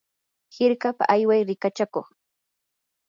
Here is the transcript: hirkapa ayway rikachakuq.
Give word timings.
hirkapa 0.55 1.03
ayway 1.13 1.41
rikachakuq. 1.49 2.07